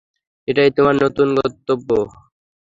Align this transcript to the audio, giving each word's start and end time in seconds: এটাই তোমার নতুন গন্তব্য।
এটাই 0.47 0.69
তোমার 0.77 0.95
নতুন 1.03 1.27
গন্তব্য। 1.37 1.89